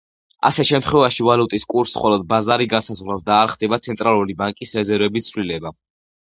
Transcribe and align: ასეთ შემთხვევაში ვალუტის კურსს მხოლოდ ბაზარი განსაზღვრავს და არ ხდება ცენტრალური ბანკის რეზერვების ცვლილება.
ასეთ 0.47 0.67
შემთხვევაში 0.69 1.25
ვალუტის 1.27 1.65
კურსს 1.73 1.99
მხოლოდ 1.99 2.23
ბაზარი 2.31 2.67
განსაზღვრავს 2.71 3.27
და 3.29 3.37
არ 3.43 3.53
ხდება 3.53 3.79
ცენტრალური 3.89 4.37
ბანკის 4.41 4.75
რეზერვების 4.81 5.31
ცვლილება. 5.31 5.75